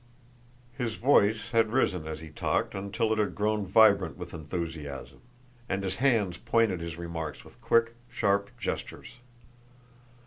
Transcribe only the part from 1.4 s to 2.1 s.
had risen